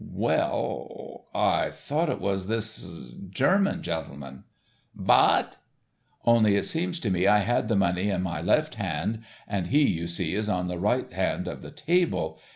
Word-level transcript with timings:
"Well, 0.11 1.27
I 1.31 1.69
thought 1.69 2.09
it 2.09 2.19
was 2.19 2.47
this 2.47 2.87
German 3.29 3.83
gentleman." 3.83 4.45
"Vat!" 4.95 5.57
"Only 6.25 6.55
it 6.55 6.65
seems 6.65 6.99
to 7.01 7.11
me 7.11 7.27
I 7.27 7.37
had 7.37 7.67
the 7.67 7.75
money 7.75 8.09
in 8.09 8.23
my 8.23 8.41
left 8.41 8.73
hand, 8.73 9.21
and 9.47 9.67
he, 9.67 9.87
you 9.87 10.07
see, 10.07 10.33
is 10.33 10.49
on 10.49 10.67
the 10.67 10.79
right 10.79 11.13
hand 11.13 11.47
of 11.47 11.61
the 11.61 11.69
table. 11.69 12.39